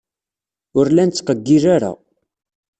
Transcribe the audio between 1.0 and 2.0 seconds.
nettqeggil ara.